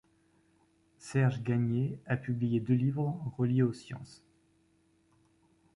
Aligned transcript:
Serge 0.97 1.43
Gagnier 1.43 1.99
a 2.07 2.17
publié 2.17 2.59
deux 2.59 2.73
livres 2.73 3.21
reliés 3.37 3.61
aux 3.61 3.71
sciences. 3.71 4.23